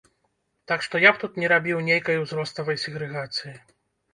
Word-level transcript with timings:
Так 0.69 0.85
што 0.85 1.01
я 1.03 1.11
б 1.13 1.21
тут 1.23 1.37
не 1.43 1.47
рабіў 1.53 1.83
нейкай 1.91 2.19
узроставай 2.23 2.81
сегрэгацыі. 2.85 3.55